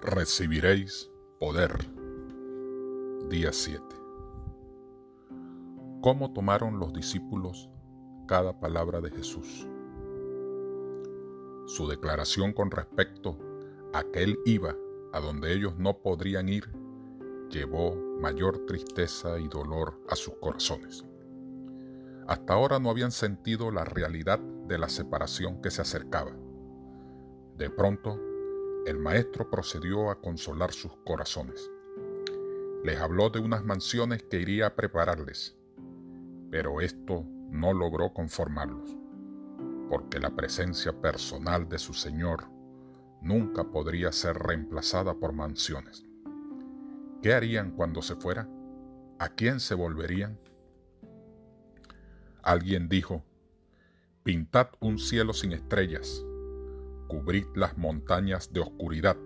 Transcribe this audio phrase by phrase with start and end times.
[0.00, 1.72] Recibiréis poder.
[3.28, 3.82] Día 7.
[6.00, 7.68] ¿Cómo tomaron los discípulos
[8.28, 9.66] cada palabra de Jesús?
[11.66, 13.36] Su declaración con respecto
[13.92, 14.76] a que Él iba
[15.12, 16.70] a donde ellos no podrían ir
[17.50, 21.04] llevó mayor tristeza y dolor a sus corazones.
[22.28, 26.32] Hasta ahora no habían sentido la realidad de la separación que se acercaba.
[27.56, 28.20] De pronto,
[28.86, 31.70] el maestro procedió a consolar sus corazones.
[32.84, 35.56] Les habló de unas mansiones que iría a prepararles,
[36.50, 38.96] pero esto no logró conformarlos,
[39.90, 42.44] porque la presencia personal de su Señor
[43.20, 46.04] nunca podría ser reemplazada por mansiones.
[47.22, 48.48] ¿Qué harían cuando se fuera?
[49.18, 50.38] ¿A quién se volverían?
[52.42, 53.24] Alguien dijo,
[54.22, 56.24] Pintad un cielo sin estrellas
[57.08, 59.16] cubrid las montañas de oscuridad,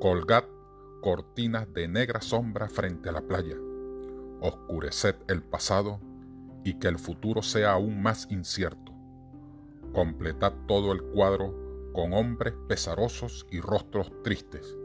[0.00, 0.44] colgad
[1.00, 3.56] cortinas de negra sombra frente a la playa,
[4.40, 6.00] oscureced el pasado
[6.64, 8.92] y que el futuro sea aún más incierto.
[9.92, 14.76] Completad todo el cuadro con hombres pesarosos y rostros tristes.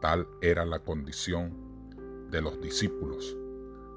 [0.00, 3.36] Tal era la condición de los discípulos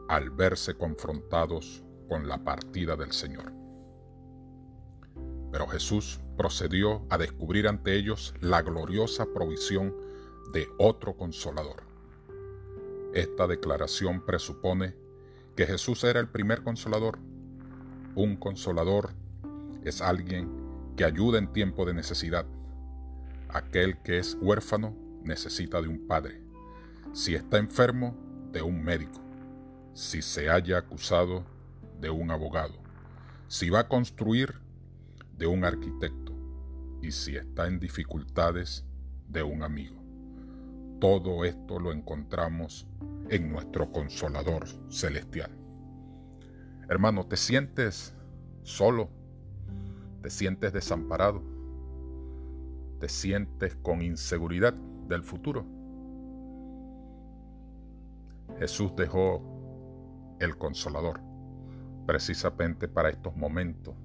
[0.10, 3.54] al verse confrontados con la partida del Señor.
[5.52, 9.96] Pero Jesús procedió a descubrir ante ellos la gloriosa provisión
[10.54, 11.84] de otro consolador.
[13.14, 14.96] Esta declaración presupone
[15.56, 17.20] que Jesús era el primer consolador.
[18.16, 19.12] Un consolador
[19.84, 20.50] es alguien
[20.96, 22.46] que ayuda en tiempo de necesidad.
[23.50, 26.42] Aquel que es huérfano necesita de un padre.
[27.14, 28.16] Si está enfermo,
[28.52, 29.20] de un médico.
[29.94, 31.44] Si se haya acusado,
[32.00, 32.74] de un abogado.
[33.48, 34.56] Si va a construir,
[35.38, 36.23] de un arquitecto
[37.04, 38.86] y si está en dificultades,
[39.28, 40.02] de un amigo.
[41.00, 42.88] Todo esto lo encontramos
[43.30, 45.52] en nuestro consolador celestial.
[46.88, 48.16] Hermano, ¿te sientes
[48.62, 49.10] solo?
[50.22, 51.42] ¿Te sientes desamparado?
[53.00, 55.66] ¿Te sientes con inseguridad del futuro?
[58.60, 61.20] Jesús dejó el consolador
[62.06, 63.96] precisamente para estos momentos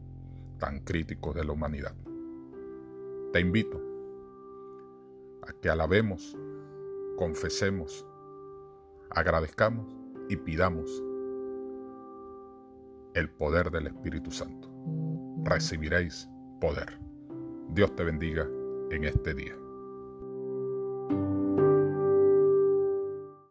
[0.59, 1.95] tan críticos de la humanidad.
[3.33, 3.79] Te invito
[5.43, 6.35] a que alabemos,
[7.17, 8.07] confesemos,
[9.11, 9.87] agradezcamos
[10.31, 11.03] y pidamos
[13.13, 14.71] el poder del Espíritu Santo.
[15.45, 16.27] Recibiréis
[16.59, 16.99] poder.
[17.71, 18.49] Dios te bendiga
[18.91, 19.68] en este día.